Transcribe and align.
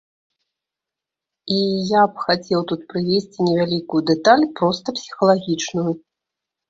І 1.55 1.57
я 1.89 2.07
б 2.13 2.25
хацеў 2.29 2.65
тут 2.71 2.81
прывесці 2.93 3.39
невялікую 3.51 4.01
дэталь, 4.11 4.51
проста 4.61 4.87
псіхалагічную. 5.01 5.89